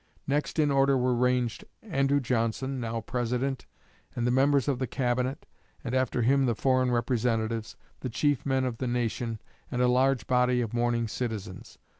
[0.25, 3.67] Next in order were ranged Andrew Johnson (now President)
[4.15, 5.45] and the members of the Cabinet,
[5.83, 10.25] and after them the foreign representatives, the chief men of the nation, and a large
[10.25, 11.77] body of mourning citizens.